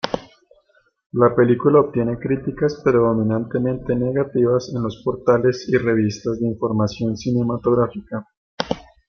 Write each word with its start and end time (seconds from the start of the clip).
La 1.11 1.35
película 1.35 1.79
obtiene 1.79 2.17
críticas 2.17 2.73
predominantemente 2.83 3.95
negativas 3.95 4.73
en 4.75 4.81
los 4.81 4.99
portales 5.05 5.69
y 5.69 5.77
revistas 5.77 6.39
de 6.39 6.47
información 6.47 7.15
cinematográfica. 7.15 8.25